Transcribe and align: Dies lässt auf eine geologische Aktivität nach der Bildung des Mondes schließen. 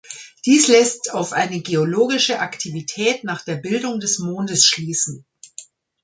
Dies 0.47 0.67
lässt 0.67 1.13
auf 1.13 1.31
eine 1.31 1.61
geologische 1.61 2.39
Aktivität 2.39 3.23
nach 3.23 3.43
der 3.43 3.57
Bildung 3.57 3.99
des 3.99 4.17
Mondes 4.17 4.65
schließen. 4.65 5.27